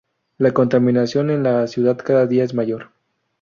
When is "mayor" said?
2.55-2.89